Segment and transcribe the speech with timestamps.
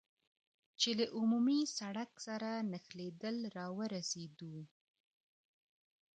[0.79, 4.55] چې له عمومي سړک سره نښلېدل را ورسېدو.